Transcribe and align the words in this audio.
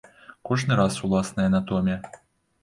Кожны 0.49 0.77
раз 0.79 0.95
уласная 1.09 1.45
анатомія. 1.51 1.99